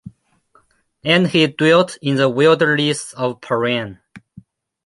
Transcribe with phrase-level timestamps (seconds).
[1.03, 3.99] And he dwelt in the wilderness of Paran.